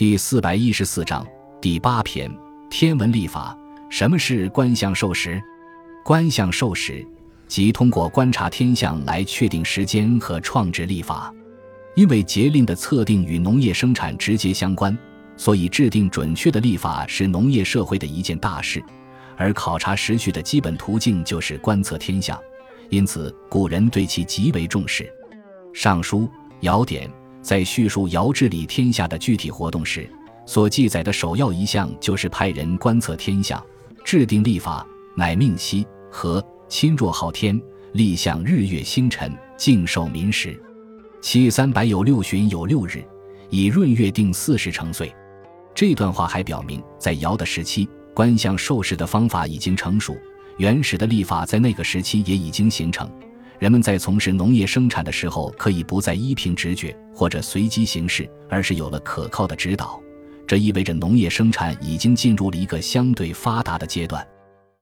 [0.00, 1.26] 第四百一十四章
[1.60, 2.34] 第八篇
[2.70, 3.54] 天文历法。
[3.90, 5.38] 什么是观象授时？
[6.02, 7.06] 观象授时，
[7.46, 11.30] 即通过观察天象来确定时间和创制历法。
[11.94, 14.96] 因为节令的测定与农业生产直接相关，
[15.36, 18.82] 所以制定准确的历法是农业社会的一件大事。
[19.36, 22.40] 而考察时序的基本途径就是观测天象，
[22.88, 25.04] 因此古人对其极为重视。
[25.74, 26.20] 《尚书·
[26.60, 27.06] 尧典》
[27.42, 30.08] 在叙述尧治理天下的具体活动时，
[30.46, 33.62] 所记载的首要一项就是派人观测天象，
[34.04, 34.86] 制定历法，
[35.16, 37.60] 乃命西和亲若昊天，
[37.92, 40.60] 立象日月星辰，敬受民时。
[41.20, 43.04] 七三百有六旬有六日，
[43.50, 45.12] 以闰月定四时成岁。
[45.74, 47.88] 这段话还表明，在尧的时期。
[48.12, 50.16] 观象授时的方法已经成熟，
[50.58, 53.08] 原始的历法在那个时期也已经形成。
[53.60, 60.00] 人们在从事农业生产的时候，可以不再依凭直觉或者随机行事，而是有了可靠的指导。
[60.46, 64.26] 这意味着农业生产已经进入了一个相对发达的阶段。